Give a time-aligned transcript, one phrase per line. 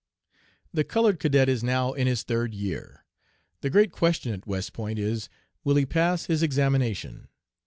[0.73, 3.05] "The colored cadet is now in his third year.
[3.59, 5.29] The great question at West Point is,
[5.63, 7.27] Will he pass his examination?